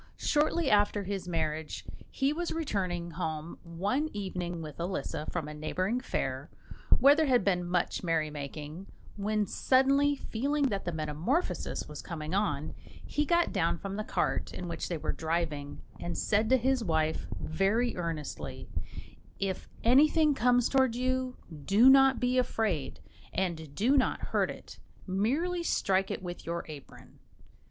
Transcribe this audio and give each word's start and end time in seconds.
Shortly 0.17 0.67
after 0.71 1.03
his 1.03 1.27
marriage, 1.27 1.85
he 2.09 2.33
was 2.33 2.51
returning 2.51 3.11
home 3.11 3.59
one 3.61 4.09
evening 4.13 4.59
with 4.59 4.79
Elisa 4.79 5.27
from 5.29 5.47
a 5.47 5.53
neighbouring 5.53 5.99
fair, 5.99 6.49
where 6.97 7.13
there 7.13 7.27
had 7.27 7.43
been 7.43 7.63
much 7.63 8.01
merrymaking, 8.03 8.87
when, 9.15 9.45
suddenly 9.45 10.15
feeling 10.15 10.69
that 10.69 10.85
the 10.85 10.91
metamorphosis 10.91 11.87
was 11.87 12.01
coming 12.01 12.33
on, 12.33 12.73
he 13.05 13.25
got 13.27 13.53
down 13.53 13.77
from 13.77 13.95
the 13.95 14.03
cart 14.03 14.51
in 14.51 14.67
which 14.67 14.89
they 14.89 14.97
were 14.97 15.11
driving, 15.13 15.83
and 15.99 16.17
said 16.17 16.49
to 16.49 16.57
his 16.57 16.83
wife, 16.83 17.27
very 17.39 17.95
earnestly, 17.95 18.67
"If 19.37 19.69
anything 19.83 20.33
comes 20.33 20.67
towards 20.67 20.97
you, 20.97 21.37
do 21.63 21.91
not 21.91 22.19
be 22.19 22.39
afraid, 22.39 23.01
and 23.33 23.75
do 23.75 23.95
not 23.95 24.19
hurt 24.29 24.49
it; 24.49 24.79
merely 25.05 25.61
strike 25.61 26.09
it 26.09 26.23
with 26.23 26.43
your 26.43 26.65
apron." 26.67 27.19